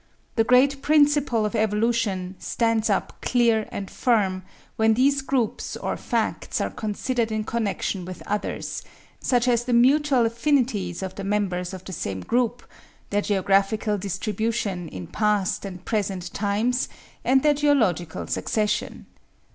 The 0.35 0.43
great 0.43 0.81
principle 0.81 1.45
of 1.45 1.53
evolution 1.55 2.33
stands 2.39 2.89
up 2.89 3.21
clear 3.21 3.67
and 3.71 3.87
firm, 3.91 4.41
when 4.75 4.95
these 4.95 5.21
groups 5.21 5.77
or 5.77 5.95
facts 5.95 6.59
are 6.59 6.71
considered 6.71 7.31
in 7.31 7.43
connection 7.43 8.03
with 8.03 8.23
others, 8.25 8.81
such 9.19 9.47
as 9.47 9.63
the 9.65 9.73
mutual 9.73 10.25
affinities 10.25 11.03
of 11.03 11.13
the 11.13 11.23
members 11.23 11.71
of 11.71 11.85
the 11.85 11.93
same 11.93 12.21
group, 12.21 12.63
their 13.11 13.21
geographical 13.21 13.99
distribution 13.99 14.89
in 14.89 15.05
past 15.05 15.65
and 15.65 15.85
present 15.85 16.33
times, 16.33 16.89
and 17.23 17.43
their 17.43 17.53
geological 17.53 18.25
succession. 18.25 19.05